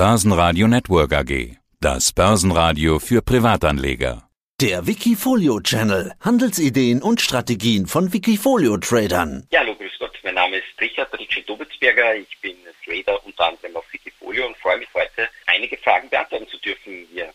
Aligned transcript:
Börsenradio 0.00 0.66
Network 0.66 1.12
AG. 1.12 1.58
Das 1.78 2.14
Börsenradio 2.14 2.98
für 2.98 3.20
Privatanleger. 3.20 4.30
Der 4.58 4.86
Wikifolio 4.86 5.60
Channel. 5.60 6.14
Handelsideen 6.20 7.02
und 7.02 7.20
Strategien 7.20 7.86
von 7.86 8.10
Wikifolio 8.10 8.78
Tradern. 8.78 9.46
Ja, 9.50 9.60
hallo, 9.60 9.74
grüß 9.74 9.92
Gott. 9.98 10.18
Mein 10.24 10.36
Name 10.36 10.56
ist 10.56 10.80
Richard 10.80 11.12
Ritchie 11.12 11.42
Dobitzberger. 11.42 12.16
Ich 12.16 12.34
bin 12.40 12.56
Trader 12.82 13.22
unter 13.26 13.48
anderem 13.48 13.76
auf 13.76 13.84
Wikifolio 13.92 14.46
und 14.46 14.56
freue 14.56 14.78
mich 14.78 14.88
heute, 14.94 15.28
einige 15.44 15.76
Fragen 15.76 16.08
beantworten 16.08 16.48
zu 16.48 16.56
dürfen 16.56 17.06
hier. 17.12 17.30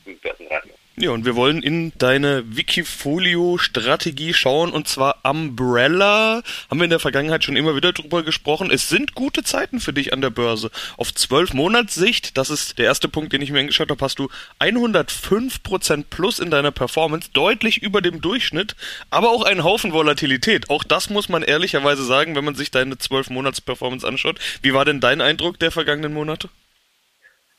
Ja, 0.98 1.10
und 1.12 1.26
wir 1.26 1.36
wollen 1.36 1.62
in 1.62 1.92
deine 1.98 2.56
Wikifolio-Strategie 2.56 4.34
schauen, 4.34 4.72
und 4.72 4.88
zwar 4.88 5.20
Umbrella. 5.24 6.42
Haben 6.70 6.80
wir 6.80 6.86
in 6.86 6.90
der 6.90 7.02
Vergangenheit 7.02 7.44
schon 7.44 7.58
immer 7.58 7.76
wieder 7.76 7.92
drüber 7.92 8.24
gesprochen. 8.24 8.72
Es 8.72 8.88
sind 8.88 9.14
gute 9.14 9.44
Zeiten 9.44 9.82
für 9.82 9.92
dich 9.92 10.14
an 10.14 10.22
der 10.22 10.30
Börse. 10.30 10.72
Auf 10.96 11.14
12 11.14 11.54
Monatssicht, 11.54 12.38
das 12.38 12.50
ist 12.50 12.78
der 12.78 12.86
erste 12.86 13.10
Punkt, 13.10 13.34
den 13.34 13.42
ich 13.42 13.52
mir 13.52 13.60
angeschaut 13.60 13.90
habe, 13.90 14.06
hast 14.06 14.20
du 14.20 14.30
105% 14.62 16.06
plus 16.10 16.40
in 16.40 16.50
deiner 16.50 16.72
Performance, 16.72 17.30
deutlich 17.34 17.84
über 17.84 18.02
dem 18.02 18.22
Durchschnitt, 18.22 18.78
aber 19.10 19.32
auch 19.32 19.44
einen 19.44 19.66
Haufen 19.66 19.92
Volatilität. 19.92 20.70
Auch 20.70 20.86
das 20.86 21.10
muss 21.10 21.28
man 21.28 21.44
ehrlicherweise 21.44 22.06
sagen, 22.06 22.38
wenn 22.38 22.46
man 22.46 22.56
sich 22.56 22.72
deine 22.72 22.96
12-Monats-Performance 22.96 24.08
anschaut. 24.08 24.40
Wie 24.62 24.74
war 24.74 24.86
denn 24.86 25.02
dein 25.02 25.20
Eindruck 25.20 25.60
der 25.60 25.72
vergangenen 25.72 26.14
Monate? 26.14 26.48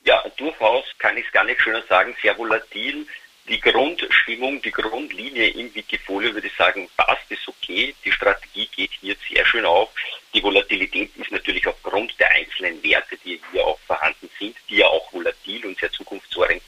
Ja, 0.07 0.23
durchaus 0.39 0.85
kann 0.99 1.19
ich 1.19 1.27
es 1.27 1.33
gar 1.33 1.45
nicht 1.45 1.61
schöner 1.61 1.83
sagen, 1.87 2.17
sehr 2.23 2.39
volatil 2.39 3.07
die 3.49 3.61
Grundstimmung, 3.61 4.61
die 4.63 4.71
Grundlinie 4.71 5.49
im 5.49 5.73
Wikifolio, 5.75 6.35
würde 6.35 6.49
ich 6.49 6.57
sagen, 6.57 6.89
passt, 6.97 7.31
ist 7.31 7.47
okay. 7.47 7.95
Die 8.05 8.13
Strategie 8.13 8.69
geht 8.75 8.91
hier 9.01 9.17
sehr 9.29 9.45
schön 9.47 9.65
auf. 9.65 9.91
Die 10.35 10.43
Volatilität 10.43 11.11
ist 11.17 11.31
natürlich 11.31 11.67
aufgrund 11.67 12.19
der 12.19 12.31
einzelnen 12.31 12.83
Werte, 12.83 13.17
die 13.25 13.41
hier 13.53 13.65
auch 13.65 13.79
vorhanden 13.87 14.29
sind, 14.39 14.57
die 14.69 14.77
ja 14.77 14.87
auch 14.87 15.13
volatil 15.13 15.65
und 15.65 15.79
sehr 15.79 15.91
zukunftsorientiert. 15.93 16.66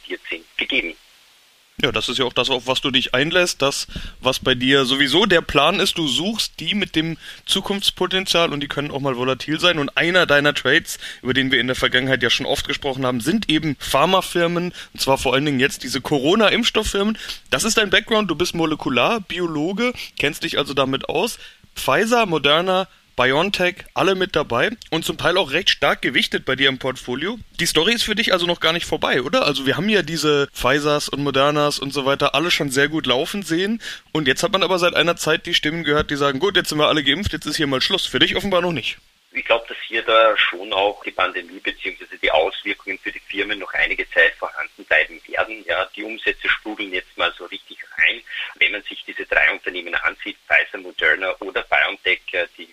Ja, 1.80 1.92
das 1.92 2.08
ist 2.08 2.18
ja 2.18 2.24
auch 2.24 2.32
das, 2.32 2.50
auf 2.50 2.66
was 2.66 2.80
du 2.80 2.90
dich 2.90 3.14
einlässt, 3.14 3.62
das, 3.62 3.86
was 4.20 4.40
bei 4.40 4.56
dir 4.56 4.84
sowieso 4.84 5.26
der 5.26 5.42
Plan 5.42 5.78
ist. 5.78 5.96
Du 5.96 6.08
suchst 6.08 6.58
die 6.58 6.74
mit 6.74 6.96
dem 6.96 7.16
Zukunftspotenzial 7.46 8.52
und 8.52 8.60
die 8.60 8.66
können 8.66 8.90
auch 8.90 8.98
mal 8.98 9.16
volatil 9.16 9.60
sein. 9.60 9.78
Und 9.78 9.96
einer 9.96 10.26
deiner 10.26 10.54
Trades, 10.54 10.98
über 11.22 11.34
den 11.34 11.52
wir 11.52 11.60
in 11.60 11.68
der 11.68 11.76
Vergangenheit 11.76 12.20
ja 12.20 12.30
schon 12.30 12.46
oft 12.46 12.66
gesprochen 12.66 13.06
haben, 13.06 13.20
sind 13.20 13.48
eben 13.48 13.76
Pharmafirmen, 13.78 14.72
und 14.92 15.00
zwar 15.00 15.18
vor 15.18 15.34
allen 15.34 15.44
Dingen 15.44 15.60
jetzt 15.60 15.84
diese 15.84 16.00
Corona-Impfstofffirmen. 16.00 17.16
Das 17.50 17.62
ist 17.62 17.78
dein 17.78 17.90
Background, 17.90 18.28
du 18.28 18.34
bist 18.34 18.56
Molekularbiologe, 18.56 19.92
kennst 20.18 20.42
dich 20.42 20.58
also 20.58 20.74
damit 20.74 21.08
aus. 21.08 21.38
Pfizer, 21.76 22.26
Moderna, 22.26 22.88
BioNTech, 23.18 23.84
alle 23.94 24.14
mit 24.14 24.36
dabei 24.36 24.70
und 24.92 25.04
zum 25.04 25.18
Teil 25.18 25.36
auch 25.38 25.50
recht 25.50 25.70
stark 25.70 26.02
gewichtet 26.02 26.44
bei 26.44 26.54
dir 26.54 26.68
im 26.68 26.78
Portfolio. 26.78 27.36
Die 27.58 27.66
Story 27.66 27.92
ist 27.92 28.04
für 28.04 28.14
dich 28.14 28.32
also 28.32 28.46
noch 28.46 28.60
gar 28.60 28.72
nicht 28.72 28.86
vorbei, 28.86 29.22
oder? 29.22 29.44
Also 29.44 29.66
wir 29.66 29.76
haben 29.76 29.88
ja 29.88 30.02
diese 30.02 30.46
Pfizers 30.52 31.08
und 31.08 31.24
Modernas 31.24 31.80
und 31.80 31.92
so 31.92 32.06
weiter 32.06 32.36
alle 32.36 32.52
schon 32.52 32.70
sehr 32.70 32.86
gut 32.86 33.06
laufen 33.06 33.42
sehen 33.42 33.82
und 34.12 34.28
jetzt 34.28 34.44
hat 34.44 34.52
man 34.52 34.62
aber 34.62 34.78
seit 34.78 34.94
einer 34.94 35.16
Zeit 35.16 35.46
die 35.46 35.54
Stimmen 35.54 35.82
gehört, 35.82 36.12
die 36.12 36.16
sagen, 36.16 36.38
gut, 36.38 36.54
jetzt 36.54 36.68
sind 36.68 36.78
wir 36.78 36.86
alle 36.86 37.02
geimpft, 37.02 37.32
jetzt 37.32 37.44
ist 37.44 37.56
hier 37.56 37.66
mal 37.66 37.80
Schluss. 37.80 38.06
Für 38.06 38.20
dich 38.20 38.36
offenbar 38.36 38.60
noch 38.60 38.70
nicht. 38.70 38.98
Ich 39.32 39.44
glaube, 39.44 39.66
dass 39.68 39.78
hier 39.88 40.02
da 40.02 40.36
schon 40.38 40.72
auch 40.72 41.02
die 41.02 41.10
Pandemie 41.10 41.58
bzw. 41.58 42.04
die 42.22 42.30
Auswirkungen 42.30 43.00
für 43.02 43.10
die 43.10 43.20
Firmen 43.20 43.58
noch 43.58 43.74
einige 43.74 44.08
Zeit 44.10 44.34
vorhanden 44.34 44.84
bleiben 44.84 45.20
werden. 45.26 45.64
Ja, 45.66 45.88
die 45.96 46.04
Umsätze 46.04 46.48
sprudeln 46.48 46.92
jetzt 46.92 47.18
mal 47.18 47.34
so 47.36 47.46
richtig 47.46 47.78
rein. 47.98 48.22
Wenn 48.56 48.72
man 48.72 48.82
sich 48.82 49.04
diese 49.04 49.26
drei 49.26 49.50
Unternehmen 49.52 49.94
ansieht, 49.94 50.36
Pfizer, 50.46 50.78
Moderna 50.78 51.34
oder 51.40 51.62
BioNTech, 51.62 52.20
äh, 52.32 52.46
die 52.56 52.68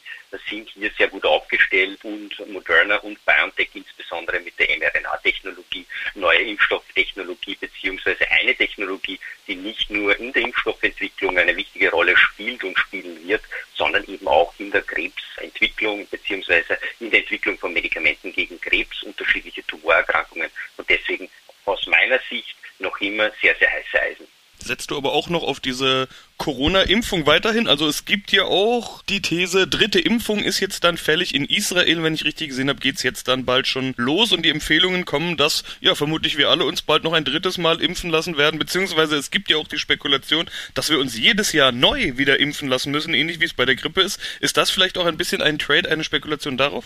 sind 0.49 0.69
hier 0.69 0.91
sehr 0.97 1.07
gut 1.07 1.25
aufgestellt 1.25 2.03
und 2.03 2.31
Moderna 2.51 2.97
und 2.97 3.23
BioNTech 3.25 3.69
insbesondere 3.73 4.39
mit 4.39 4.57
der 4.59 4.67
mRNA-Technologie, 4.77 5.85
neue 6.15 6.39
Impfstofftechnologie 6.39 7.55
beziehungsweise 7.55 8.29
eine 8.31 8.55
Technologie, 8.55 9.19
die 9.47 9.55
nicht 9.55 9.89
nur 9.89 10.17
in 10.19 10.33
der 10.33 10.43
Impfstoffentwicklung 10.43 11.37
eine 11.37 11.55
wichtige 11.55 11.89
Rolle 11.91 12.15
spielt 12.17 12.63
und 12.63 12.77
spielen 12.77 13.27
wird, 13.27 13.43
sondern 13.75 14.03
eben 14.07 14.27
auch 14.27 14.53
in 14.57 14.71
der 14.71 14.81
Krebsentwicklung 14.81 16.07
beziehungsweise 16.09 16.77
in 16.99 17.11
der 17.11 17.21
Entwicklung 17.21 17.57
von 17.57 17.73
Medikamenten 17.73 18.33
gegen 18.33 18.59
Krebs, 18.59 19.03
unterschiedliche 19.03 19.65
Tumorerkrankungen 19.67 20.49
und 20.77 20.89
deswegen 20.89 21.29
aus 21.65 21.85
meiner 21.87 22.19
Sicht 22.29 22.55
noch 22.79 22.99
immer 22.99 23.31
sehr, 23.41 23.55
sehr 23.55 23.71
heiße 23.71 24.01
Eisen 24.01 24.27
setzt 24.65 24.91
du 24.91 24.97
aber 24.97 25.13
auch 25.13 25.29
noch 25.29 25.43
auf 25.43 25.59
diese 25.59 26.07
Corona-Impfung 26.37 27.25
weiterhin? 27.25 27.67
Also 27.67 27.87
es 27.87 28.05
gibt 28.05 28.31
ja 28.31 28.43
auch 28.43 29.01
die 29.03 29.21
These, 29.21 29.67
dritte 29.67 29.99
Impfung 29.99 30.43
ist 30.43 30.59
jetzt 30.59 30.83
dann 30.83 30.97
fällig 30.97 31.33
in 31.33 31.45
Israel. 31.45 32.03
Wenn 32.03 32.13
ich 32.13 32.25
richtig 32.25 32.49
gesehen 32.49 32.69
habe, 32.69 32.79
geht's 32.79 33.03
jetzt 33.03 33.27
dann 33.27 33.45
bald 33.45 33.67
schon 33.67 33.93
los 33.97 34.31
und 34.31 34.43
die 34.43 34.49
Empfehlungen 34.49 35.05
kommen, 35.05 35.37
dass 35.37 35.63
ja 35.79 35.95
vermutlich 35.95 36.37
wir 36.37 36.49
alle 36.49 36.65
uns 36.65 36.81
bald 36.81 37.03
noch 37.03 37.13
ein 37.13 37.25
drittes 37.25 37.57
Mal 37.57 37.81
impfen 37.81 38.09
lassen 38.09 38.37
werden, 38.37 38.59
beziehungsweise 38.59 39.15
es 39.15 39.31
gibt 39.31 39.49
ja 39.49 39.57
auch 39.57 39.67
die 39.67 39.79
Spekulation, 39.79 40.49
dass 40.73 40.89
wir 40.89 40.99
uns 40.99 41.17
jedes 41.17 41.53
Jahr 41.53 41.71
neu 41.71 42.17
wieder 42.17 42.39
impfen 42.39 42.67
lassen 42.67 42.91
müssen, 42.91 43.13
ähnlich 43.13 43.39
wie 43.39 43.45
es 43.45 43.53
bei 43.53 43.65
der 43.65 43.75
Grippe 43.75 44.01
ist. 44.01 44.19
Ist 44.39 44.57
das 44.57 44.71
vielleicht 44.71 44.97
auch 44.97 45.05
ein 45.05 45.17
bisschen 45.17 45.41
ein 45.41 45.59
Trade, 45.59 45.89
eine 45.89 46.03
Spekulation 46.03 46.57
darauf? 46.57 46.85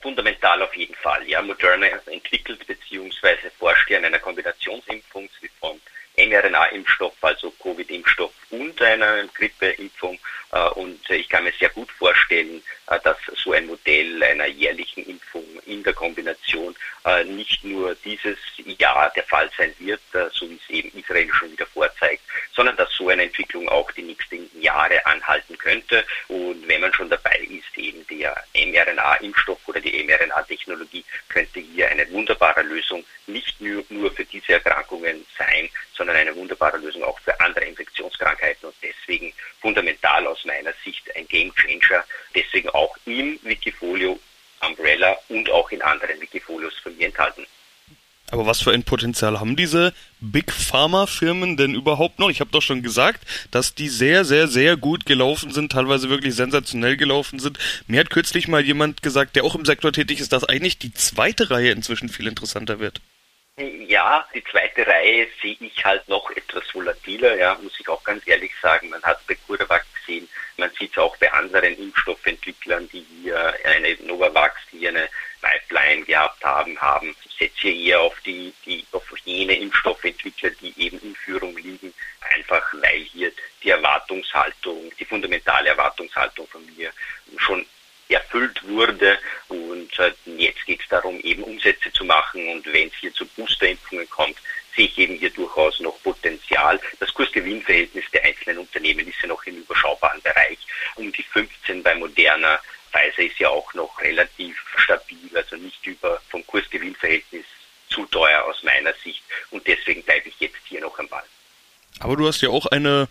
Fundamental 0.00 0.62
auf 0.62 0.74
jeden 0.76 0.94
Fall. 0.94 1.26
Ja, 1.28 1.42
Moderna 1.42 1.86
entwickelt 2.06 2.64
bzw. 2.66 3.50
forscht 3.58 3.90
ja 3.90 3.98
an 3.98 4.04
einer 4.04 4.18
Kombinationsimpfung 4.18 5.28
von 5.58 5.80
mRNA-Impfstoff, 6.16 7.14
also 7.20 7.50
Covid-Impfstoff 7.62 8.32
und 8.50 8.80
einer 8.80 9.24
Grippeimpfung. 9.34 10.18
Äh, 10.52 10.68
und 10.70 11.08
ich 11.10 11.28
kann 11.28 11.44
mir 11.44 11.52
sehr 11.58 11.68
gut 11.70 11.90
vorstellen, 11.90 12.62
äh, 12.88 12.98
dass 13.04 13.16
so 13.34 13.52
ein 13.52 13.66
Modell 13.66 14.22
einer 14.22 14.46
jährlichen 14.46 15.04
Impfung 15.06 15.44
in 15.66 15.82
der 15.82 15.92
Kombination 15.92 16.74
äh, 17.04 17.24
nicht 17.24 17.62
nur 17.64 17.94
dieses 18.04 18.38
Jahr 18.78 19.12
der 19.14 19.24
Fall 19.24 19.50
sein 19.56 19.74
wird, 19.78 20.00
so 20.32 20.48
wie 20.48 20.58
es 20.62 20.70
eben 20.70 20.98
Israel 20.98 21.28
schon 21.32 21.52
wieder 21.52 21.66
vorzeigt, 21.66 22.22
sondern 22.54 22.76
dass 22.76 22.92
so 22.92 23.08
eine 23.08 23.24
Entwicklung 23.24 23.68
auch 23.68 23.90
die 23.92 24.02
nächsten 24.02 24.48
Jahre 24.60 25.04
anhalten 25.04 25.58
könnte. 25.58 26.04
Und 26.28 26.66
wenn 26.66 26.80
man 26.80 26.92
schon 26.94 27.10
dabei 27.10 27.38
ist, 27.48 27.76
eben 27.76 28.06
der 28.06 28.42
mRNA-Impfstoff 28.54 29.58
oder 29.66 29.80
die 29.80 30.02
mRNA-Technologie 30.04 31.04
könnte 31.28 31.60
hier 31.60 31.88
eine 31.88 32.10
wunderbare 32.10 32.62
Lösung 32.62 33.04
nicht 33.26 33.60
nur, 33.60 33.84
nur 33.88 34.10
für 34.12 34.24
diese 34.24 34.54
Erkrankungen 34.54 35.26
sein, 35.36 35.68
wunderbare 36.66 36.78
Lösung 36.78 37.04
auch 37.04 37.18
für 37.20 37.38
andere 37.40 37.64
Infektionskrankheiten 37.64 38.68
und 38.68 38.74
deswegen 38.82 39.32
fundamental 39.60 40.26
aus 40.26 40.44
meiner 40.44 40.72
Sicht 40.84 41.04
ein 41.16 41.26
Game 41.28 41.52
Changer, 41.54 42.04
deswegen 42.34 42.68
auch 42.70 42.96
im 43.06 43.38
Wikifolio 43.42 44.18
Umbrella 44.66 45.16
und 45.28 45.50
auch 45.50 45.70
in 45.70 45.82
anderen 45.82 46.20
Wikifolios 46.20 46.74
von 46.82 46.96
mir 46.96 47.06
enthalten. 47.06 47.46
Aber 48.32 48.44
was 48.44 48.60
für 48.60 48.72
ein 48.72 48.82
Potenzial 48.82 49.38
haben 49.38 49.54
diese 49.54 49.94
Big 50.18 50.50
Pharma 50.50 51.06
Firmen 51.06 51.56
denn 51.56 51.76
überhaupt 51.76 52.18
noch? 52.18 52.28
Ich 52.28 52.40
habe 52.40 52.50
doch 52.50 52.62
schon 52.62 52.82
gesagt, 52.82 53.20
dass 53.52 53.76
die 53.76 53.88
sehr, 53.88 54.24
sehr, 54.24 54.48
sehr 54.48 54.76
gut 54.76 55.06
gelaufen 55.06 55.52
sind, 55.52 55.70
teilweise 55.70 56.10
wirklich 56.10 56.34
sensationell 56.34 56.96
gelaufen 56.96 57.38
sind. 57.38 57.58
Mir 57.86 58.00
hat 58.00 58.10
kürzlich 58.10 58.48
mal 58.48 58.64
jemand 58.64 59.02
gesagt, 59.02 59.36
der 59.36 59.44
auch 59.44 59.54
im 59.54 59.64
Sektor 59.64 59.92
tätig 59.92 60.18
ist, 60.18 60.32
dass 60.32 60.42
eigentlich 60.42 60.78
die 60.78 60.92
zweite 60.92 61.50
Reihe 61.50 61.70
inzwischen 61.70 62.08
viel 62.08 62.26
interessanter 62.26 62.80
wird. 62.80 63.00
Ja, 63.58 64.28
die 64.34 64.44
zweite 64.44 64.86
Reihe 64.86 65.28
sehe 65.40 65.56
ich 65.60 65.82
halt 65.82 66.06
noch 66.10 66.30
etwas 66.32 66.62
volatiler, 66.74 67.36
ja, 67.36 67.54
muss 67.62 67.80
ich 67.80 67.88
auch 67.88 68.04
ganz 68.04 68.26
ehrlich 68.28 68.52
sagen. 68.60 68.90
Man 68.90 69.02
hat 69.02 69.26
bei 69.26 69.34
CuraVac 69.34 69.86
gesehen, 69.94 70.28
man 70.58 70.70
sieht 70.78 70.92
es 70.92 70.98
auch 70.98 71.16
bei 71.16 71.32
anderen 71.32 71.74
Impfstoffentwicklern, 71.78 72.86
die 72.90 73.00
hier 73.00 73.54
eine 73.64 73.96
Novavax, 74.02 74.60
die 74.70 74.80
hier 74.80 74.90
eine 74.90 75.08
Pipeline 75.40 76.04
gehabt 76.04 76.44
haben, 76.44 76.78
haben. 76.78 77.16
Ich 77.24 77.38
setze 77.38 77.70
eher 77.70 78.02
auf 78.02 78.20
die, 78.26 78.52
die, 78.66 78.84
auf 78.92 79.04
jene 79.24 79.54
Impfstoffentwickler, 79.54 80.50
die 80.60 80.74
eben 80.76 81.00
in 81.00 81.14
Führung 81.14 81.56
liegen, 81.56 81.94
einfach 82.34 82.74
weil 82.74 83.04
hier 83.04 83.32
die 83.62 83.70
Erwartungshaltung, 83.70 84.92
die 85.00 85.04
fundamentale 85.06 85.70
Erwartungshaltung 85.70 86.46
von 86.48 86.62
mir 86.76 86.90
schon 87.38 87.64
erfüllt 88.08 88.62
wurde. 88.68 89.18
Geht 90.76 90.82
es 90.82 90.88
darum, 90.90 91.18
eben 91.20 91.42
Umsätze 91.42 91.90
zu 91.92 92.04
machen. 92.04 92.46
Und 92.48 92.66
wenn 92.70 92.88
es 92.88 92.94
hier 93.00 93.12
zu 93.14 93.24
Boosterimpfungen 93.28 94.10
kommt, 94.10 94.36
sehe 94.76 94.84
ich 94.84 94.98
eben 94.98 95.14
hier 95.14 95.30
durchaus 95.30 95.80
noch 95.80 95.98
Potenzial. 96.02 96.78
Das 97.00 97.14
Kursgewinnverhältnis 97.14 98.04
der 98.12 98.24
einzelnen 98.24 98.58
Unternehmen 98.58 99.08
ist 99.08 99.18
ja 99.22 99.28
noch 99.28 99.42
im 99.46 99.56
überschaubaren 99.56 100.20
Bereich. 100.20 100.58
Um 100.96 101.10
die 101.10 101.22
15 101.22 101.82
bei 101.82 101.94
Moderna. 101.94 102.60
Pfizer 102.92 103.22
ist 103.22 103.38
ja 103.38 103.48
auch 103.48 103.72
noch 103.72 103.98
relativ 104.02 104.54
stabil, 104.76 105.30
also 105.34 105.56
nicht 105.56 105.86
über 105.86 106.20
vom 106.28 106.46
Kursgewinnverhältnis 106.46 107.46
zu 107.88 108.04
teuer 108.06 108.44
aus 108.44 108.62
meiner 108.62 108.92
Sicht. 109.02 109.22
Und 109.50 109.66
deswegen 109.66 110.02
bleibe 110.02 110.28
ich 110.28 110.38
jetzt 110.40 110.56
hier 110.68 110.82
noch 110.82 110.98
am 110.98 111.08
Ball. 111.08 111.24
Aber 112.00 112.16
du 112.16 112.28
hast 112.28 112.42
ja 112.42 112.50
auch 112.50 112.66
eine 112.66 113.08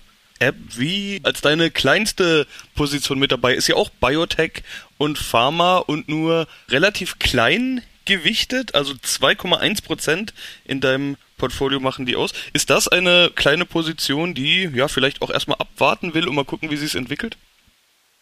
wie 0.78 1.22
als 1.24 1.42
deine 1.42 1.72
kleinste 1.72 2.48
Position 2.76 3.20
mit 3.20 3.32
dabei 3.32 3.54
ist 3.54 3.68
ja 3.68 3.76
auch 3.76 3.90
Biotech 3.90 4.64
und 4.98 5.18
Pharma 5.18 5.78
und 5.78 6.10
nur 6.10 6.48
relativ 6.70 7.20
klein 7.20 7.82
gewichtet, 8.06 8.76
also 8.76 8.94
2,1 8.94 9.84
Prozent 9.84 10.34
in 10.64 10.80
deinem 10.80 11.18
Portfolio 11.38 11.80
machen 11.80 12.06
die 12.06 12.16
aus. 12.16 12.34
Ist 12.54 12.70
das 12.70 12.88
eine 12.88 13.32
kleine 13.36 13.66
Position, 13.66 14.34
die 14.34 14.70
ja 14.74 14.88
vielleicht 14.88 15.22
auch 15.22 15.30
erstmal 15.30 15.58
abwarten 15.58 16.14
will 16.14 16.28
und 16.28 16.36
mal 16.36 16.46
gucken, 16.46 16.70
wie 16.72 16.78
sie 16.78 16.86
es 16.86 16.96
entwickelt? 16.96 17.36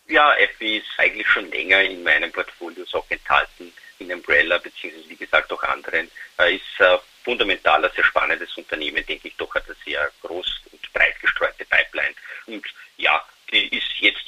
Ja, 0.07 0.33
FI 0.57 0.77
ist 0.77 0.88
eigentlich 0.97 1.27
schon 1.27 1.50
länger 1.51 1.81
in 1.81 2.03
meinem 2.03 2.31
Portfolio 2.31 2.85
auch 2.94 3.05
enthalten. 3.09 3.71
in 4.00 4.11
Umbrella, 4.11 4.57
beziehungsweise 4.57 5.09
wie 5.09 5.15
gesagt 5.15 5.51
auch 5.53 5.63
anderen, 5.63 6.09
äh, 6.39 6.55
ist 6.55 6.79
äh, 6.79 6.97
fundamentaler, 7.23 7.89
sehr 7.95 8.03
spannendes 8.03 8.55
Unternehmen, 8.57 9.05
denke 9.05 9.29
ich, 9.29 9.35
doch 9.38 9.53
hat 9.55 9.65
eine 9.65 9.75
sehr 9.85 10.11
groß 10.21 10.61
und 10.71 10.94
breit 10.94 11.19
gestreute 11.21 11.63
Pipeline. 11.65 12.13
Und 12.47 12.65
ja, 12.97 13.23
die 13.51 13.67
ist 13.75 13.88
jetzt 14.00 14.27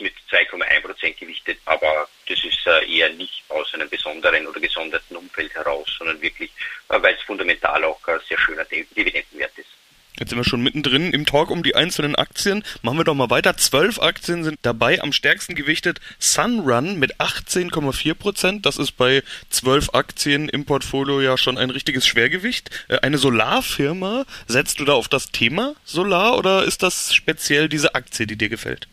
2,1 0.56 0.81
Prozent 0.81 1.18
gewichtet, 1.18 1.57
aber 1.66 2.07
das 2.28 2.44
ist 2.44 2.66
äh, 2.66 2.98
eher 2.98 3.10
nicht 3.13 3.44
aus 3.50 3.74
einem 3.74 3.90
besonderen 3.90 4.48
oder 4.48 4.60
gesonderten 4.60 5.16
Umfeld 5.18 5.54
heraus, 5.54 5.88
sondern 5.98 6.22
wirklich, 6.22 6.52
äh, 6.90 7.02
weil 7.02 7.16
es 7.16 7.22
fundamental 7.22 7.84
auch 7.84 8.00
ein 8.07 8.19
sehr 8.28 8.40
schöner 8.40 8.66
Dividendenwert 8.66 9.57
ist. 9.57 9.69
Jetzt 10.18 10.30
sind 10.30 10.40
wir 10.40 10.46
schon 10.46 10.63
mittendrin 10.63 11.12
im 11.12 11.25
Talk 11.25 11.52
um 11.52 11.62
die 11.62 11.75
einzelnen 11.75 12.16
Aktien. 12.16 12.63
Machen 12.81 12.98
wir 12.98 13.04
doch 13.04 13.16
mal 13.16 13.30
weiter. 13.30 13.57
Zwölf 13.57 14.00
Aktien 14.02 14.46
sind 14.46 14.60
dabei, 14.62 15.02
am 15.02 15.12
stärksten 15.12 15.56
gewichtet 15.56 16.00
Sunrun 16.19 16.98
mit 16.98 17.19
18,4 17.19 18.13
Prozent. 18.13 18.66
Das 18.66 18.78
ist 18.78 18.94
bei 18.94 19.24
zwölf 19.50 19.90
Aktien 19.94 20.48
im 20.48 20.63
Portfolio 20.63 21.19
ja 21.19 21.38
schon 21.38 21.58
ein 21.58 21.69
richtiges 21.69 22.08
Schwergewicht. 22.08 22.69
Äh, 22.88 23.00
eine 23.00 23.18
Solarfirma, 23.18 24.25
setzt 24.48 24.80
du 24.80 24.86
da 24.86 24.94
auf 24.94 25.10
das 25.10 25.31
Thema 25.31 25.75
Solar 25.84 26.38
oder 26.38 26.63
ist 26.63 26.81
das 26.81 27.13
speziell 27.13 27.68
diese 27.68 27.94
Aktie, 27.94 28.25
die 28.25 28.38
dir 28.38 28.50
gefällt? 28.50 28.88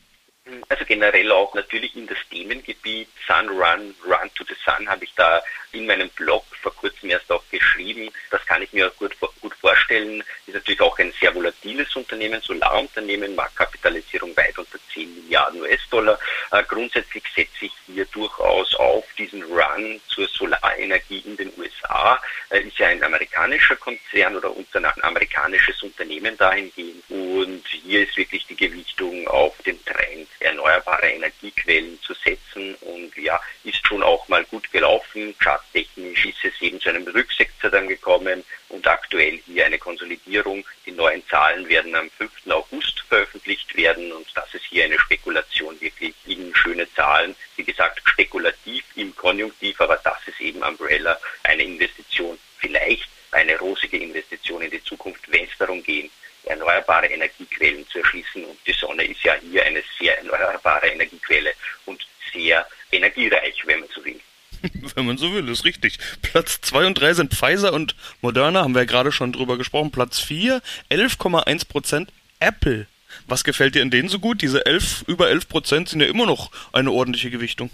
Also 0.69 0.85
generell 0.85 1.31
auch 1.33 1.55
natürlich 1.55 1.97
in 1.97 2.07
das 2.07 2.19
Themengebiet 2.31 3.09
Sun 3.27 3.49
Run, 3.49 3.95
Run 4.05 4.31
to 4.35 4.45
the 4.45 4.55
Sun 4.65 4.89
habe 4.89 5.05
ich 5.05 5.15
da 5.15 5.43
in 5.73 5.87
meinem 5.87 6.09
Blog 6.11 6.45
vor 6.61 6.75
kurzem 6.75 7.11
erst 7.11 7.31
auch 7.31 7.43
geschrieben. 7.51 8.11
Das 8.31 8.45
kann 8.47 8.63
ich 8.63 8.73
mir 8.73 8.91
gut, 8.99 9.17
gut 9.41 9.55
vorstellen. 9.55 10.23
Ist 10.47 10.55
natürlich 10.55 10.81
auch 10.81 10.99
ein 10.99 11.13
sehr 11.19 11.35
volatiles 11.35 11.95
Unternehmen, 11.97 12.41
Solarunternehmen, 12.41 13.35
Marktkapitalisierung 13.35 14.37
weit 14.37 14.59
unter 14.59 14.79
10 14.93 15.15
Milliarden 15.15 15.63
US-Dollar. 15.63 16.19
Äh, 16.51 16.63
grundsätzlich 16.65 17.25
setze 17.35 17.67
ich 17.67 17.73
hier 17.87 18.05
durchaus 18.07 18.75
auf 18.77 19.05
diesen 19.17 19.43
Run 19.45 20.01
zur 20.09 20.29
Solarenergie 20.29 21.23
in 21.25 21.37
den 21.37 21.53
USA. 21.57 22.21
Äh, 22.51 22.63
ist 22.63 22.79
ja 22.79 22.89
ein 22.89 23.03
amerikanischer 23.03 23.77
Konzern 23.77 24.37
oder 24.37 24.53
ein 24.75 25.03
amerikanisches 25.03 25.83
Unternehmen 25.83 26.37
dahingehend. 26.37 27.03
Und 27.09 27.67
hier 27.67 28.03
ist 28.03 28.17
wirklich 28.17 28.47
die 28.47 28.57
Gewichtung 28.57 29.27
auf 29.29 29.57
den 29.73 29.85
Trend 29.85 30.29
erneuerbare 30.41 31.09
Energiequellen 31.09 31.99
zu 32.03 32.15
setzen 32.15 32.75
und 32.83 33.17
ja, 33.17 33.41
ist 33.65 33.87
schon 33.87 34.03
auch 34.03 34.27
mal 34.29 34.45
gut 34.45 34.71
gelaufen. 34.71 35.35
Charttechnisch 35.39 36.27
ist 36.27 36.45
es 36.45 36.61
eben 36.61 36.81
zu 36.81 36.91
einem 36.91 37.07
Rücksetzer 37.07 37.71
dann 37.71 37.89
gekommen 37.89 38.45
und 38.69 38.87
aktuell 38.87 39.41
hier 39.47 39.67
eine 39.67 39.79
Konsolidierung. 39.79 40.65
Die 40.85 40.93
neuen 40.93 41.27
Zahlen 41.29 41.69
werden 41.69 41.95
am 41.95 42.11
5. 42.11 42.31
August 42.51 43.01
veröffentlicht 43.09 43.75
werden 43.77 44.13
und 44.13 44.27
das 44.35 44.53
ist 44.55 44.65
hier 44.65 44.85
eine 44.85 44.99
Spekulation 44.99 45.81
wirklich 45.81 46.15
in 46.27 46.55
schöne 46.55 46.93
Zahlen. 46.95 47.35
Wie 47.57 47.65
gesagt, 47.65 48.01
spekulativ 48.05 48.85
im 48.97 49.15
Konjunktiv, 49.17 49.81
aber 49.81 49.97
das 50.05 50.19
ist 50.27 50.41
eben 50.41 50.63
Umbrella 50.63 51.19
eine 51.45 51.63
Investition, 51.63 52.39
vielleicht 52.59 53.09
eine 53.31 53.59
rosige 53.59 53.99
Investition 53.99 54.63
in 54.63 54.71
die 54.71 54.85
Zukunft, 54.85 55.23
wenn 55.33 55.45
es 55.45 55.57
darum 55.59 55.83
geht, 55.83 56.11
erneuerbare 56.45 57.07
Energiequellen 57.07 57.87
zu 57.89 57.99
erschließen. 57.99 58.45
Und 58.45 58.59
die 58.67 58.73
Sonne 58.73 59.05
ist 59.05 59.22
ja 59.35 59.41
hier 59.41 59.65
eine 59.65 59.83
sehr 59.99 60.19
erneuerbare 60.19 60.89
Energiequelle 60.89 61.53
und 61.87 62.05
sehr 62.33 62.67
energiereich, 62.91 63.67
wenn 63.67 63.81
man 63.81 63.89
so 63.95 64.05
will. 64.05 64.21
Wenn 64.95 65.07
man 65.07 65.19
so 65.19 65.33
will, 65.35 65.49
ist 65.49 65.65
richtig. 65.65 65.99
Platz 66.23 66.61
2 66.61 66.87
und 66.87 66.95
3 66.95 67.15
sind 67.15 67.35
Pfizer 67.35 67.73
und 67.73 67.97
Moderna, 68.21 68.63
haben 68.63 68.75
wir 68.75 68.83
ja 68.83 68.87
gerade 68.87 69.11
schon 69.11 69.33
drüber 69.33 69.59
gesprochen. 69.59 69.91
Platz 69.91 70.21
4, 70.21 70.63
11,1 70.89 71.69
Prozent 71.69 72.13
Apple. 72.39 72.87
Was 73.27 73.43
gefällt 73.43 73.75
dir 73.75 73.83
in 73.83 73.91
denen 73.91 74.09
so 74.09 74.21
gut? 74.21 74.41
Diese 74.41 74.65
11, 74.65 75.05
über 75.09 75.29
11 75.29 75.49
Prozent 75.49 75.89
sind 75.89 76.01
ja 76.01 76.07
immer 76.07 76.27
noch 76.27 76.53
eine 76.73 76.93
ordentliche 76.93 77.31
Gewichtung. 77.31 77.71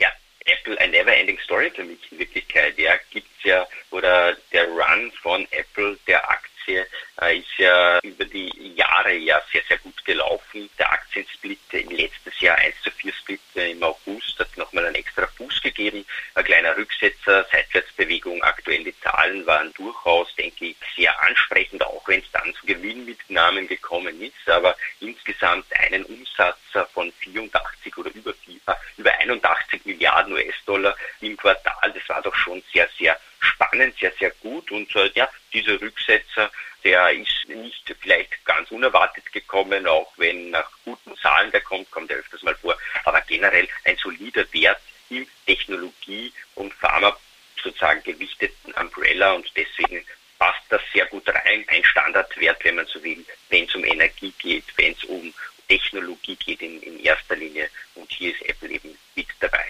Ja, 0.00 0.08
Apple, 0.44 0.78
ein 0.80 0.90
never-ending 0.90 1.38
Story 1.44 1.70
für 1.72 1.84
mich 1.84 1.98
in 2.10 2.18
Wirklichkeit. 2.18 2.76
Ja, 2.76 2.94
gibt's 3.10 3.30
ja, 3.44 3.64
oder 3.90 4.36
der 4.52 4.66
Run 4.66 5.12
von 5.22 5.46
Apple, 5.52 5.96
der 6.08 6.28
Aktie 6.28 6.53
Aktie 6.64 6.86
äh, 7.20 7.38
ist 7.38 7.58
ja 7.58 8.00
über 8.00 8.24
die 8.24 8.74
Jahre 8.74 9.14
ja 9.14 9.40
sehr, 9.52 9.62
sehr 9.68 9.78
gut 9.78 10.04
gelaufen. 10.04 10.68
Der 10.78 10.90
Aktiensplit 10.90 11.58
im 11.72 11.90
letztes 11.90 12.40
Jahr 12.40 12.56
1 12.56 12.74
zu 12.82 12.90
4 12.90 13.12
Split 13.12 13.40
im 13.54 13.82
August 13.82 14.38
hat 14.38 14.56
nochmal 14.56 14.86
einen 14.86 14.94
extra 14.94 15.26
Fuß 15.26 15.60
gegeben. 15.60 16.04
Ein 16.34 16.44
kleiner 16.44 16.76
Rücksetzer, 16.76 17.46
Seitwärtsbewegung. 17.50 18.42
Aktuell 18.42 18.84
die 18.84 18.98
Zahlen 19.00 19.46
waren 19.46 19.72
durchaus, 19.74 20.34
denke 20.36 20.66
ich, 20.66 20.76
sehr 20.96 21.20
ansprechend, 21.22 21.84
auch 21.84 22.06
wenn 22.08 22.20
es 22.20 22.30
dann 22.32 22.54
zu 22.54 22.66
Gewinnmitnahmen 22.66 23.68
gekommen 23.68 24.20
ist. 24.22 24.48
Aber 24.48 24.76
insgesamt 25.00 25.66
einen 25.78 26.04
Umsatz 26.04 26.58
von 26.92 27.12
84 27.20 27.96
oder 27.98 28.10
über, 28.14 28.30
äh, 28.30 28.74
über 28.96 29.12
81 29.18 29.84
Milliarden 29.84 30.32
US-Dollar 30.32 30.96
im 31.20 31.36
Quartal. 31.36 31.92
Das 31.92 32.08
war 32.08 32.22
doch 32.22 32.34
schon 32.34 32.62
sehr, 32.72 32.88
sehr 32.98 33.18
spannend, 33.44 33.94
sehr, 33.98 34.12
sehr 34.18 34.30
gut. 34.40 34.70
Und 34.70 34.94
äh, 34.96 35.10
ja, 35.14 35.28
dieser 35.52 35.80
Rücksetzer, 35.80 36.50
der 36.82 37.10
ist 37.12 37.48
nicht 37.48 37.94
vielleicht 38.00 38.43
ganz 38.54 38.70
unerwartet 38.70 39.32
gekommen, 39.32 39.86
auch 39.86 40.12
wenn 40.16 40.50
nach 40.50 40.70
guten 40.84 41.16
Zahlen 41.16 41.50
der 41.50 41.60
kommt, 41.60 41.90
kommt 41.90 42.10
er 42.10 42.18
öfters 42.18 42.42
mal 42.42 42.54
vor. 42.54 42.76
Aber 43.04 43.20
generell 43.22 43.68
ein 43.84 43.96
solider 43.96 44.44
Wert 44.52 44.80
im 45.10 45.26
Technologie- 45.46 46.32
und 46.54 46.72
Pharma 46.74 47.16
sozusagen 47.62 48.02
gewichteten 48.02 48.72
Umbrella 48.72 49.32
und 49.32 49.50
deswegen 49.56 50.04
passt 50.38 50.62
das 50.68 50.82
sehr 50.92 51.06
gut 51.06 51.28
rein. 51.28 51.64
Ein 51.68 51.84
Standardwert, 51.84 52.64
wenn 52.64 52.76
man 52.76 52.86
so 52.86 53.02
will, 53.02 53.24
wenn 53.48 53.64
es 53.64 53.74
um 53.74 53.84
Energie 53.84 54.32
geht, 54.38 54.64
wenn 54.76 54.92
es 54.92 55.04
um 55.04 55.32
Technologie 55.68 56.36
geht 56.36 56.60
in, 56.60 56.80
in 56.82 57.00
erster 57.00 57.36
Linie. 57.36 57.68
Und 57.94 58.10
hier 58.12 58.32
ist 58.32 58.42
Apple 58.42 58.68
eben 58.68 58.96
mit 59.14 59.28
dabei. 59.40 59.66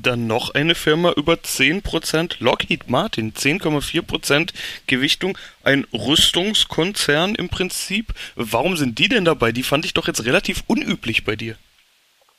Dann 0.00 0.28
noch 0.28 0.54
eine 0.54 0.76
Firma 0.76 1.12
über 1.12 1.34
10%, 1.34 2.36
Lockheed 2.38 2.88
Martin, 2.88 3.32
10,4% 3.34 4.52
Gewichtung, 4.86 5.36
ein 5.64 5.86
Rüstungskonzern 5.92 7.34
im 7.34 7.48
Prinzip. 7.48 8.14
Warum 8.36 8.76
sind 8.76 8.98
die 8.98 9.08
denn 9.08 9.24
dabei? 9.24 9.50
Die 9.50 9.64
fand 9.64 9.84
ich 9.84 9.94
doch 9.94 10.06
jetzt 10.06 10.24
relativ 10.24 10.62
unüblich 10.68 11.24
bei 11.24 11.34
dir. 11.34 11.56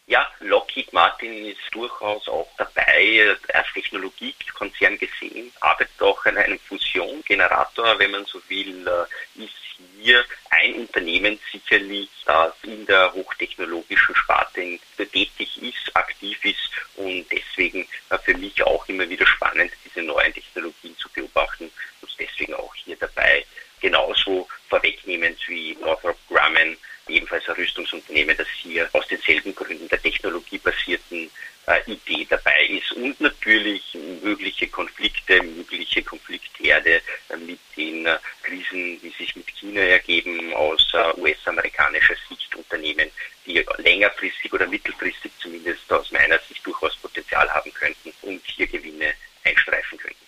Ja, 0.07 0.25
Lockheed 0.39 0.93
Martin 0.93 1.47
ist 1.47 1.59
durchaus 1.71 2.27
auch 2.29 2.47
dabei, 2.57 3.35
als 3.53 3.67
Technologiekonzern 3.73 4.97
gesehen, 4.97 5.51
arbeitet 5.59 6.01
auch 6.01 6.25
an 6.25 6.37
einem 6.37 6.59
Fusiongenerator, 6.59 7.99
wenn 7.99 8.11
man 8.11 8.25
so 8.25 8.41
will, 8.47 8.87
äh, 8.87 9.43
ist 9.43 9.53
hier 10.01 10.23
ein 10.49 10.75
Unternehmen 10.75 11.39
sicherlich, 11.51 12.09
das 12.25 12.53
in 12.63 12.85
der 12.85 13.13
hochtechnologischen 13.13 14.15
Sparte 14.15 14.79
tätig 14.97 15.61
ist, 15.61 15.95
aktiv 15.95 16.37
ist 16.43 16.69
und 16.95 17.25
deswegen 17.31 17.87
für 18.23 18.37
mich 18.37 18.61
auch 18.63 18.87
immer 18.87 19.07
wieder 19.09 19.25
spannend, 19.25 19.71
diese 19.85 20.01
neuen 20.01 20.33
Technologien 20.33 20.97
zu 20.97 21.09
beobachten 21.09 21.71
und 22.01 22.11
deswegen 22.19 22.53
auch 22.53 22.73
hier 22.75 22.95
dabei. 22.97 23.45
Genauso 23.79 24.47
vorwegnehmend 24.67 25.39
wie 25.47 25.77
Northrop 25.79 26.17
Grumman, 26.27 26.77
ebenfalls 27.07 27.47
ein 27.47 27.55
Rüstungsunternehmen, 27.55 28.37
das 28.37 28.47
hier 28.61 28.89
aus 28.93 29.07
denselben 29.07 29.55
Gründen 29.55 29.87
der 29.87 30.01
technologiebasierten 30.01 31.29
äh, 31.69 31.91
Idee 31.91 32.25
dabei 32.29 32.65
ist 32.65 32.91
und 32.93 33.19
natürlich 33.21 33.97
mögliche 34.23 34.67
Konflikte, 34.67 35.41
mögliche 35.43 36.03
Konfliktherde 36.03 37.01
äh, 37.29 37.37
mit 37.37 37.59
den 37.77 38.05
äh, 38.05 38.17
Krisen, 38.43 38.99
die 39.01 39.13
sich 39.17 39.35
mit 39.35 39.47
China 39.55 39.81
ergeben, 39.81 40.53
aus 40.53 40.85
äh, 40.93 41.19
US-amerikanischer 41.39 42.15
Sicht 42.27 42.55
Unternehmen, 42.55 43.09
die 43.45 43.65
längerfristig 43.77 44.51
oder 44.53 44.67
mittelfristig 44.67 45.31
zumindest 45.41 45.91
aus 45.91 46.11
meiner 46.11 46.39
Sicht 46.47 46.65
durchaus 46.65 46.95
Potenzial 46.97 47.49
haben 47.49 47.73
könnten 47.73 48.13
und 48.21 48.41
hier 48.45 48.67
Gewinne 48.67 49.13
einstreifen 49.43 49.97
könnten. 49.97 50.25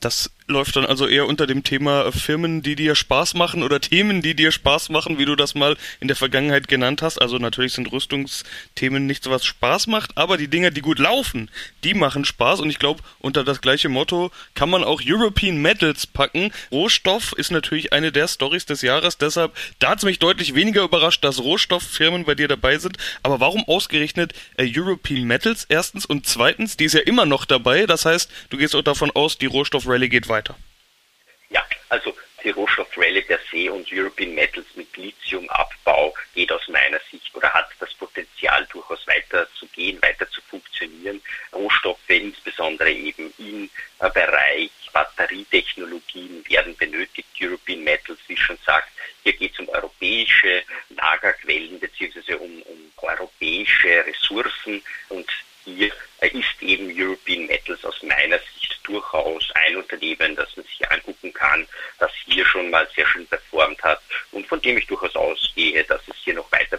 Das 0.00 0.30
läuft 0.56 0.74
dann 0.74 0.86
also 0.86 1.06
eher 1.06 1.26
unter 1.26 1.46
dem 1.46 1.64
Thema 1.64 2.10
Firmen, 2.12 2.62
die 2.62 2.76
dir 2.76 2.94
Spaß 2.94 3.34
machen 3.34 3.62
oder 3.62 3.78
Themen, 3.78 4.22
die 4.22 4.34
dir 4.34 4.50
Spaß 4.50 4.88
machen, 4.88 5.18
wie 5.18 5.26
du 5.26 5.36
das 5.36 5.54
mal 5.54 5.76
in 6.00 6.08
der 6.08 6.16
Vergangenheit 6.16 6.66
genannt 6.66 7.02
hast. 7.02 7.20
Also 7.20 7.36
natürlich 7.36 7.74
sind 7.74 7.92
Rüstungsthemen 7.92 9.04
nichts, 9.04 9.28
was 9.28 9.44
Spaß 9.44 9.86
macht, 9.86 10.16
aber 10.16 10.38
die 10.38 10.48
Dinge, 10.48 10.72
die 10.72 10.80
gut 10.80 10.98
laufen, 10.98 11.50
die 11.84 11.92
machen 11.92 12.24
Spaß. 12.24 12.60
Und 12.60 12.70
ich 12.70 12.78
glaube, 12.78 13.02
unter 13.18 13.44
das 13.44 13.60
gleiche 13.60 13.90
Motto 13.90 14.30
kann 14.54 14.70
man 14.70 14.82
auch 14.82 15.02
European 15.04 15.60
Metals 15.60 16.06
packen. 16.06 16.50
Rohstoff 16.72 17.34
ist 17.34 17.50
natürlich 17.50 17.92
eine 17.92 18.10
der 18.10 18.26
Stories 18.26 18.64
des 18.64 18.80
Jahres, 18.80 19.18
deshalb 19.18 19.54
da 19.78 19.90
hat 19.90 19.98
es 19.98 20.04
mich 20.04 20.18
deutlich 20.18 20.54
weniger 20.54 20.84
überrascht, 20.84 21.22
dass 21.22 21.38
Rohstofffirmen 21.38 22.24
bei 22.24 22.34
dir 22.34 22.48
dabei 22.48 22.78
sind. 22.78 22.96
Aber 23.22 23.40
warum 23.40 23.62
ausgerechnet 23.68 24.32
äh, 24.56 24.66
European 24.74 25.24
Metals? 25.24 25.66
Erstens 25.68 26.06
und 26.06 26.26
zweitens, 26.26 26.78
die 26.78 26.84
ist 26.84 26.94
ja 26.94 27.00
immer 27.00 27.26
noch 27.26 27.44
dabei. 27.44 27.84
Das 27.84 28.06
heißt, 28.06 28.30
du 28.48 28.56
gehst 28.56 28.74
auch 28.74 28.80
davon 28.80 29.10
aus, 29.10 29.36
die 29.36 29.46
Rohstoffrallye 29.46 30.08
geht 30.08 30.30
weiter 30.30 30.45
also 31.88 32.14
die 32.42 32.50
Rohstoffrallye 32.50 33.22
per 33.22 33.40
se 33.50 33.72
und 33.72 33.90
European 33.92 34.34
Metals 34.34 34.66
mit 34.74 34.96
Lithiumabbau 34.96 36.14
geht 36.34 36.52
aus 36.52 36.68
meiner 36.68 37.00
Sicht 37.10 37.34
oder 37.34 37.52
hat 37.52 37.68
das 37.80 37.92
Potenzial 37.94 38.66
durchaus 38.70 39.06
weiter 39.06 39.48
zu 39.58 39.66
gehen, 39.68 40.00
weiter 40.02 40.30
zu 40.30 40.40
funktionieren. 40.42 41.20
Rohstoffe 41.52 41.98
insbesondere 42.08 42.90
eben 42.90 43.32
im 43.38 43.70
äh, 44.00 44.10
Bereich 44.10 44.70
Batterietechnologien 44.92 46.44
werden 46.48 46.76
benötigt. 46.76 47.28
European 47.40 47.84
Metals, 47.84 48.18
wie 48.28 48.36
schon 48.36 48.58
sagt, 48.64 48.88
hier 49.22 49.34
geht 49.34 49.52
es 49.52 49.58
um 49.60 49.68
europäische 49.68 50.62
Lagerquellen 50.90 51.78
beziehungsweise 51.78 52.38
um, 52.38 52.62
um 52.62 52.92
europäische 52.96 54.06
Ressourcen 54.06 54.82
und 55.08 55.28
hier 55.64 55.92
ist 56.20 56.62
eben 56.62 56.92
European 56.96 57.46
Metals 57.46 57.84
aus 57.84 58.02
meiner 58.02 58.38
Sicht 58.38 58.78
durchaus 58.84 59.50
ein 59.54 59.76
Unternehmen, 59.76 60.36
das 60.36 60.56
man 60.56 60.64
sich 60.64 60.90
angucken 60.90 61.32
kann, 61.32 61.66
das 61.98 62.10
hier 62.24 62.46
schon 62.46 62.70
mal 62.70 62.88
sehr 62.94 63.06
schön 63.06 63.26
performt 63.26 63.82
hat 63.82 64.00
und 64.32 64.46
von 64.46 64.60
dem 64.60 64.78
ich 64.78 64.86
durchaus 64.86 65.14
ausgehe, 65.16 65.82
dass 65.84 66.00
es 66.08 66.16
hier 66.22 66.34
noch 66.34 66.50
weiter 66.52 66.78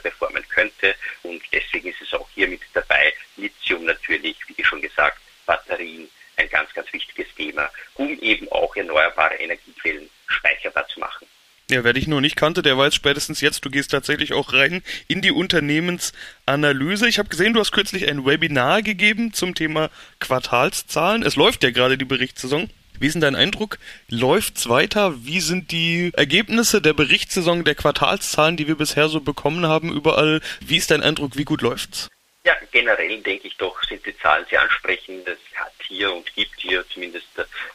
könnte. 0.88 0.96
Und 1.24 1.42
deswegen 1.52 1.90
ist 1.90 2.02
es 2.02 2.14
auch 2.14 2.28
hier 2.34 2.48
mit 2.48 2.62
dabei. 2.74 3.14
Lithium 3.38 3.86
natürlich, 3.86 4.36
wie 4.56 4.64
schon 4.64 4.82
gesagt, 4.82 5.20
Batterien, 5.46 6.10
ein 6.38 6.50
ganz, 6.50 6.74
ganz 6.74 6.92
wichtiges 6.94 7.28
Thema, 7.36 7.70
um 7.96 8.20
eben 8.20 8.50
auch 8.52 8.76
erneuerbare 8.76 9.36
Energiequellen 9.36 10.10
speicherbar 10.28 10.88
zu 10.88 11.00
machen. 11.00 11.28
Ja, 11.70 11.84
wer 11.84 11.94
dich 11.94 12.08
noch 12.08 12.22
nicht 12.22 12.38
kannte, 12.38 12.62
der 12.62 12.78
weiß 12.78 12.96
spätestens 12.96 13.42
jetzt, 13.42 13.66
du 13.66 13.70
gehst 13.70 13.92
tatsächlich 13.92 14.32
auch 14.32 14.54
rein 14.54 14.84
in 15.10 15.22
die 15.22 15.32
Unternehmensanalyse. 15.32 17.10
Ich 17.10 17.20
habe 17.20 17.28
gesehen, 17.28 17.54
du 17.54 17.60
hast 17.60 17.74
kürzlich 17.74 18.08
ein 18.08 18.26
Webinar 18.26 18.82
gegeben 18.82 19.34
zum 19.34 19.54
Thema 19.54 19.90
Quartalszahlen. 20.20 21.24
Es 21.24 21.36
läuft 21.36 21.64
ja 21.64 21.72
gerade 21.72 21.98
die 21.98 22.06
Berichtssaison. 22.06 22.70
Wie 23.00 23.08
ist 23.08 23.14
denn 23.14 23.22
dein 23.22 23.36
Eindruck? 23.36 23.78
Läuft's 24.10 24.70
weiter? 24.70 25.14
Wie 25.26 25.40
sind 25.40 25.72
die 25.72 26.12
Ergebnisse 26.16 26.82
der 26.82 26.94
Berichtssaison, 26.94 27.64
der 27.64 27.76
Quartalszahlen, 27.76 28.58
die 28.58 28.68
wir 28.68 28.76
bisher 28.76 29.08
so 29.08 29.22
bekommen 29.22 29.68
haben, 29.68 29.94
überall? 29.94 30.42
Wie 30.62 30.78
ist 30.78 30.92
dein 30.92 31.04
Eindruck? 31.04 31.38
Wie 31.38 31.46
gut 31.46 31.62
läuft's? 31.62 32.10
Ja, 32.48 32.56
generell 32.72 33.22
denke 33.22 33.48
ich 33.48 33.58
doch, 33.58 33.84
sind 33.84 34.06
die 34.06 34.18
Zahlen 34.20 34.46
sehr 34.50 34.62
ansprechend. 34.62 35.28
Es 35.28 35.38
hat 35.56 35.74
hier 35.86 36.14
und 36.14 36.34
gibt 36.34 36.60
hier 36.60 36.88
zumindest 36.88 37.28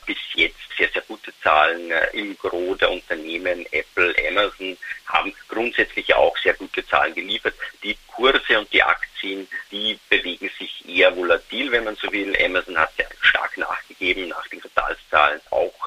bis 0.06 0.16
jetzt 0.34 0.56
sehr, 0.78 0.88
sehr 0.88 1.02
gute 1.02 1.30
Zahlen 1.42 1.90
äh, 1.90 2.06
im 2.14 2.36
Gros 2.38 2.78
der 2.78 2.90
Unternehmen. 2.90 3.66
Apple, 3.70 4.14
Amazon 4.30 4.76
haben 5.06 5.34
grundsätzlich 5.48 6.14
auch 6.14 6.36
sehr 6.38 6.54
gute 6.54 6.86
Zahlen 6.86 7.14
geliefert. 7.14 7.54
Die 7.82 7.96
Kurse 8.06 8.58
und 8.58 8.72
die 8.72 8.82
Aktien, 8.82 9.46
die 9.70 9.98
bewegen 10.08 10.50
sich 10.58 10.82
eher 10.88 11.14
volatil, 11.14 11.70
wenn 11.70 11.84
man 11.84 11.96
so 11.96 12.10
will. 12.10 12.34
Amazon 12.42 12.78
hat 12.78 12.96
sehr 12.96 13.08
stark 13.20 13.56
nachgegeben 13.58 14.28
nach 14.28 14.46
den 14.48 14.60
Quartalszahlen, 14.60 15.40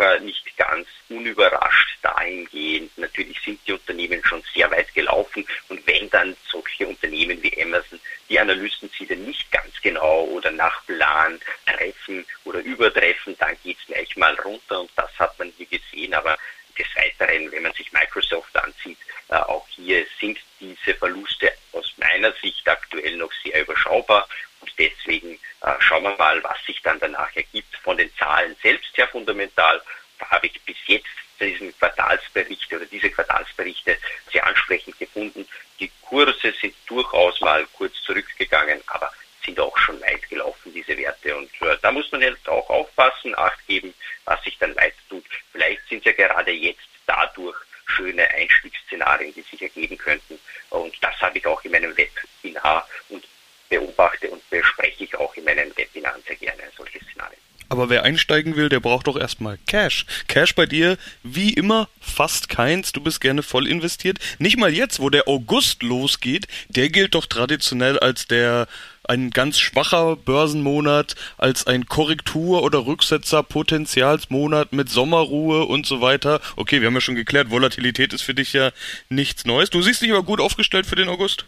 äh, 0.06 0.20
nicht 0.20 0.56
ganz 0.58 0.88
unüberrascht 1.10 1.98
dahingehend. 2.02 2.96
Natürlich 2.98 3.40
sind 3.42 3.60
die 3.68 3.74
Unternehmen 3.74 4.24
schon 4.24 4.44
sehr 4.54 4.70
weit 4.72 4.94
gelaufen 4.94 5.46
und 5.70 5.86
wenn 5.88 6.10
dann 6.10 6.36
solche 6.48 6.88
Unternehmen 6.88 7.42
wie 7.42 7.62
Amazon 7.62 8.00
die 8.30 8.40
Analystenziele 8.40 9.16
nicht 9.16 9.52
ganz 9.52 9.74
genau 9.82 10.26
oder 10.26 10.52
nach 10.52 10.86
Plan 10.86 11.40
treffen 11.66 12.26
oder 12.44 12.60
übertreffen, 12.60 13.36
dann 13.40 13.56
geht 13.64 13.78
es 13.80 13.88
gleich 13.88 14.16
mal 14.18 14.36
runter 14.42 14.82
und 14.82 14.92
das 14.96 15.12
hat 15.18 15.38
man 15.40 15.52
hier 15.58 15.68
gesehen. 15.68 16.14
Aber 16.14 16.38
des 16.78 16.88
Weiteren, 16.96 17.52
wenn 17.52 17.64
man 17.64 17.74
sich 17.74 17.92
Microsoft 17.92 18.56
ansieht, 18.56 18.98
äh, 19.30 19.36
auch 19.36 19.66
hier 19.70 20.06
sind 20.20 20.38
diese 20.60 20.94
Verluste 20.96 21.52
aus 21.72 21.92
meiner 21.98 22.32
Sicht 22.42 22.68
aktuell 22.68 23.18
noch 23.18 23.32
sehr 23.44 23.62
überschaubar. 23.62 24.28
Und 24.66 24.74
deswegen 24.80 25.40
äh, 25.62 25.74
schauen 25.78 26.04
wir 26.04 26.16
mal, 26.18 26.44
was 26.44 26.58
sich 26.66 26.82
dann 26.82 27.00
danach 27.00 27.30
ergibt. 27.36 27.76
Von 27.84 27.98
den 27.98 28.12
Zahlen 28.16 28.56
selbst 28.64 28.98
her 28.98 29.08
fundamental, 29.08 29.80
da 30.18 30.28
habe 30.32 30.48
ich 30.48 30.60
bis 30.64 30.78
jetzt 30.88 31.06
diesen 31.40 31.78
Quartalsbericht 31.78 32.74
oder 32.74 32.86
diese 32.86 33.12
Quartalsberichte 33.12 33.96
sehr 34.32 34.48
ansprechend 34.48 34.98
gefunden. 34.98 35.48
Die 35.80 35.92
Kurse 36.02 36.52
sind 36.60 36.74
durchaus 36.88 37.40
mal 37.42 37.68
kurz 37.74 37.94
zurückgegangen, 38.02 38.82
aber 38.88 39.12
sind 39.46 39.60
auch 39.60 39.78
schon 39.78 40.02
weit 40.02 40.28
gelaufen, 40.30 40.74
diese 40.74 40.98
Werte. 40.98 41.38
Und 41.38 41.52
äh, 41.62 41.78
da 41.84 41.92
muss 41.92 42.12
man 42.12 42.22
jetzt 42.22 42.50
auch 42.50 42.68
aufpassen, 42.68 43.38
Acht 43.38 43.68
geben, 43.68 43.94
was 44.24 44.42
sich 44.44 44.58
dann 44.58 44.76
weiter 44.76 44.96
tut. 45.10 45.26
Vielleicht 45.52 45.88
sind 45.90 46.04
ja 46.06 46.14
gerade 46.14 46.52
jetzt 46.52 46.88
dadurch 47.06 47.58
schöne 47.86 48.28
Einstiegsszenarien, 48.30 49.32
die 49.36 49.44
sich 49.44 49.62
ergeben 49.62 49.96
könnten. 49.96 50.40
Und 50.72 50.96
das 51.04 51.22
habe 51.22 51.38
ich 51.38 51.46
auch 51.46 51.64
in 51.64 51.72
meinem 51.72 51.96
Webinar 51.96 52.90
und 53.10 53.24
beobachte 53.70 54.30
und 54.30 54.48
bespreche 54.50 55.04
ich 55.04 55.16
auch 55.18 55.36
in 55.36 55.44
meinen 55.44 55.76
Webinaren 55.76 56.22
sehr 56.24 56.36
gerne 56.36 56.64
solche 56.78 57.00
Szenarien. 57.06 57.40
Aber 57.76 57.90
wer 57.90 58.04
einsteigen 58.04 58.56
will, 58.56 58.70
der 58.70 58.80
braucht 58.80 59.08
doch 59.08 59.18
erstmal 59.18 59.58
Cash. 59.68 60.06
Cash 60.30 60.56
bei 60.56 60.66
dir, 60.66 60.98
wie 61.24 61.50
immer, 61.50 61.90
fast 62.00 62.48
keins. 62.48 62.94
Du 62.94 63.02
bist 63.02 63.20
gerne 63.20 63.44
voll 63.44 63.68
investiert. 63.68 64.18
Nicht 64.40 64.58
mal 64.58 64.74
jetzt, 64.74 65.02
wo 65.02 65.10
der 65.10 65.28
August 65.28 65.84
losgeht, 65.84 66.48
der 66.70 66.88
gilt 66.88 67.16
doch 67.16 67.26
traditionell 67.26 68.00
als 68.00 68.28
der 68.28 68.70
ein 69.04 69.30
ganz 69.32 69.60
schwacher 69.60 70.16
Börsenmonat, 70.16 71.16
als 71.38 71.68
ein 71.68 71.86
Korrektur- 71.86 72.64
oder 72.64 72.86
Rücksetzer-Potenzialsmonat 72.86 74.72
mit 74.72 74.90
Sommerruhe 74.90 75.66
und 75.66 75.86
so 75.86 76.00
weiter. 76.00 76.40
Okay, 76.56 76.80
wir 76.80 76.88
haben 76.88 76.96
ja 76.96 77.02
schon 77.02 77.16
geklärt, 77.16 77.50
Volatilität 77.50 78.14
ist 78.14 78.22
für 78.22 78.34
dich 78.34 78.54
ja 78.54 78.72
nichts 79.10 79.44
Neues. 79.44 79.70
Du 79.70 79.82
siehst 79.82 80.02
dich 80.02 80.12
aber 80.12 80.24
gut 80.24 80.40
aufgestellt 80.40 80.86
für 80.86 80.96
den 80.96 81.10
August? 81.10 81.46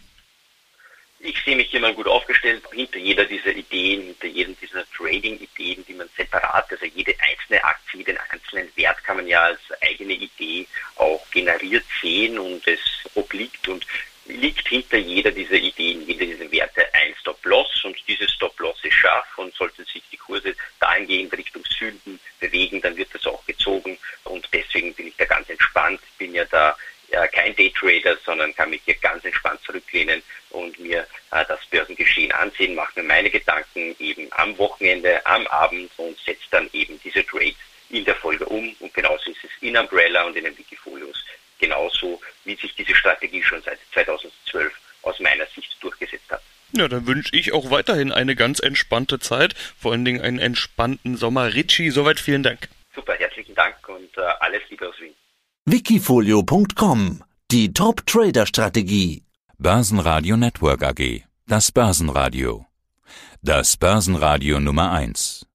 Ich 1.20 1.42
sehe 1.44 1.56
mich 1.56 1.72
immer 1.74 1.92
gut 1.92 2.06
aufgestellt. 2.06 2.62
Hinter 2.72 2.98
jeder 2.98 3.24
dieser 3.24 3.50
Ideen, 3.50 4.02
hinter 4.02 4.26
jedem 4.28 4.56
dieser 4.60 4.84
Trading-Ideen, 4.92 5.84
die 5.86 5.94
man 5.94 6.08
separat, 6.16 6.70
also 6.70 6.86
jede 6.86 7.14
einzelne 7.20 7.62
Aktie, 7.64 7.98
jeden 7.98 8.18
einzelnen 8.30 8.70
Wert 8.76 9.02
kann 9.04 9.16
man 9.16 9.26
ja 9.26 9.42
als 9.42 9.60
eigene 9.80 10.14
Idee 10.14 10.66
auch 10.96 11.28
generiert 11.30 11.84
sehen 12.00 12.38
und 12.38 12.66
es 12.66 12.80
obliegt 13.14 13.66
und 13.68 13.84
liegt 14.26 14.68
hinter 14.68 14.98
jeder 14.98 15.30
dieser 15.30 15.54
Ideen, 15.54 16.06
jeder 16.06 16.26
dieser 16.26 16.52
Werte 16.52 16.86
ein 16.94 17.14
Stop-Loss 17.20 17.84
und 17.84 17.96
dieses 18.06 18.30
Stop-Loss 18.32 18.84
ist 18.84 18.94
scharf 18.94 19.26
und 19.38 19.54
sollten 19.54 19.84
sich 19.86 20.02
die 20.12 20.18
Kurse 20.18 20.54
dahingehend 20.78 21.32
Richtung 21.32 21.64
Süden 21.64 22.20
bewegen, 22.38 22.80
dann 22.82 22.96
wird 22.96 23.08
das 23.14 23.26
auch 23.26 23.44
gezogen 23.46 23.98
und 24.24 24.46
deswegen 24.52 24.94
bin 24.94 25.08
ich 25.08 25.16
da 25.16 25.24
ganz 25.24 25.48
entspannt, 25.48 26.00
bin 26.18 26.34
ja 26.34 26.44
da 26.44 26.76
ja, 27.10 27.26
kein 27.26 27.56
Daytrader, 27.56 28.18
sondern 28.24 28.54
kann 28.54 28.70
mich 28.70 28.82
hier 28.84 28.94
ganz 28.96 29.24
entspannt 29.24 29.60
zurücklehnen 29.62 30.22
und 30.50 30.78
mir 30.78 31.06
äh, 31.30 31.44
das 31.46 31.60
Börsengeschehen 31.70 32.32
ansehen, 32.32 32.74
mache 32.74 33.00
mir 33.00 33.06
meine 33.06 33.30
Gedanken 33.30 33.96
eben 33.98 34.28
am 34.32 34.56
Wochenende, 34.58 35.24
am 35.24 35.46
Abend 35.48 35.90
und 35.96 36.18
setze 36.18 36.44
dann 36.50 36.68
eben 36.72 37.00
diese 37.02 37.24
Trades 37.24 37.56
in 37.90 38.04
der 38.04 38.16
Folge 38.16 38.44
um. 38.46 38.74
Und 38.80 38.92
genauso 38.92 39.30
ist 39.30 39.42
es 39.42 39.50
in 39.60 39.76
Umbrella 39.76 40.24
und 40.24 40.36
in 40.36 40.44
den 40.44 40.56
Wikifolios 40.58 41.24
genauso, 41.68 42.20
wie 42.44 42.56
sich 42.56 42.74
diese 42.74 42.94
Strategie 42.94 43.42
schon 43.42 43.62
seit 43.62 43.78
2012 43.92 44.72
aus 45.02 45.20
meiner 45.20 45.46
Sicht 45.54 45.76
durchgesetzt 45.80 46.30
hat. 46.30 46.42
Ja, 46.72 46.88
dann 46.88 47.06
wünsche 47.06 47.34
ich 47.34 47.52
auch 47.52 47.70
weiterhin 47.70 48.12
eine 48.12 48.34
ganz 48.36 48.60
entspannte 48.60 49.18
Zeit, 49.18 49.54
vor 49.78 49.92
allen 49.92 50.04
Dingen 50.04 50.20
einen 50.20 50.38
entspannten 50.38 51.16
Sommer. 51.16 51.54
Richie, 51.54 51.90
soweit 51.90 52.20
vielen 52.20 52.42
Dank. 52.42 52.68
Super, 52.94 53.14
herzlichen 53.14 53.54
Dank 53.54 53.76
und 53.88 54.16
äh, 54.16 54.20
alles 54.40 54.62
Liebe 54.68 54.88
aus 54.88 54.94
Wien. 55.00 55.14
Wikifolio.com 55.64 57.22
Die 57.50 57.72
Top-Trader-Strategie 57.72 59.22
Börsenradio 59.58 60.36
Network 60.36 60.82
AG. 60.82 61.22
Das 61.46 61.72
Börsenradio. 61.72 62.66
Das 63.42 63.76
Börsenradio 63.76 64.60
Nummer 64.60 64.92
1. 64.92 65.46